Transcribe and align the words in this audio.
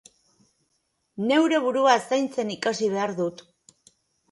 Neure 1.33 1.59
burua 1.67 1.95
zaintzen 2.07 2.55
ikasi 2.57 2.91
behar 2.97 3.17
dut. 3.23 3.47